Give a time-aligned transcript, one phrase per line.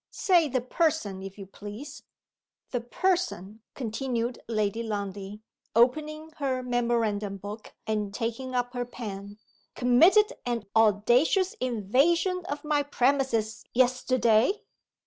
[0.09, 2.01] Say, 'The Person,' if you please.
[2.71, 5.43] 'The Person,'" continued Lady Lundie,
[5.75, 9.37] opening her memorandum book and taking up her pen,
[9.75, 14.63] "committed an audacious invasion of my premises yesterday?"